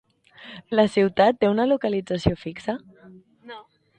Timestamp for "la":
0.79-0.85